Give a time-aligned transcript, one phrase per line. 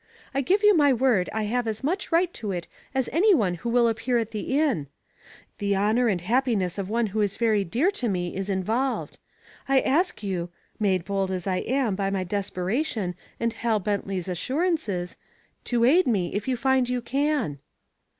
[0.33, 3.53] I give you my word I have as much right to it as any one
[3.61, 4.87] who will appear at the inn.
[5.59, 9.19] The honor and happiness of one who is very dear to me is involved.
[9.69, 15.17] I ask you made bold as I am by my desperation and Hal Bentley's assurances
[15.65, 17.59] to aid me if you find you can."